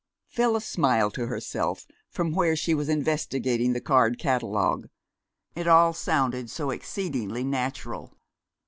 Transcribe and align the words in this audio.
Phyllis 0.25 0.65
smiled 0.65 1.13
to 1.13 1.27
herself 1.27 1.85
from 2.09 2.33
where 2.33 2.55
she 2.55 2.73
was 2.73 2.89
investigating 2.89 3.73
the 3.73 3.79
card 3.79 4.17
catalogue. 4.17 4.89
It 5.53 5.67
all 5.67 5.93
sounded 5.93 6.49
so 6.49 6.71
exceedingly 6.71 7.43
natural. 7.43 8.11